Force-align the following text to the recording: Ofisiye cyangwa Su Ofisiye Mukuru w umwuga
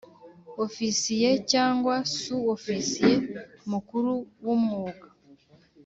Ofisiye 0.63 1.29
cyangwa 1.51 1.95
Su 2.15 2.35
Ofisiye 2.55 3.15
Mukuru 3.71 4.11
w 4.45 4.47
umwuga 4.55 5.07